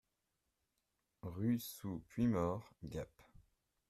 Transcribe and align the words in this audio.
Rue 1.21 1.59
sous 1.59 1.99
Puymaure, 2.09 2.73
Gap 2.83 3.11